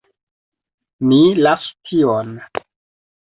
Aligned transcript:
Ni 1.09 1.19
lasu 1.47 1.69
tion. 1.91 2.33